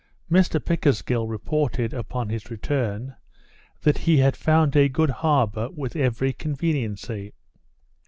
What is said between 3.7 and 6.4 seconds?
that he had found a good harbour, with every